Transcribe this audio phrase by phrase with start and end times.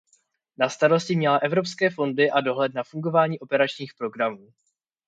[0.57, 4.53] Na starosti měla evropské fondy a dohled na fungování operačních programů.